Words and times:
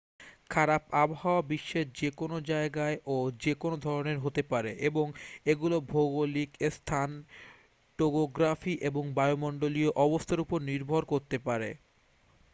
খারাপ 0.49 0.83
আবহাওয়া 0.95 1.41
বিশ্বের 1.49 1.87
যে 1.95 2.09
কোনও 2.11 2.37
জায়গায় 2.51 2.97
ও 3.07 3.15
যে 3.39 3.53
কোন 3.55 3.71
ধরণের 3.85 4.17
হতে 4.19 4.41
পারে 4.51 4.71
এবং 4.81 5.05
এগুলো 5.45 5.75
ভৌগলিক 5.89 6.51
স্থান 6.71 7.09
টোগোগ্রাফি 7.99 8.73
এবং 8.81 9.03
বায়ুমণ্ডলীয় 9.13 9.89
অবস্থার 10.05 10.43
উপর 10.45 10.59
নির্ভর 10.69 11.01
করতে 11.05 11.37
পারে 11.39 11.69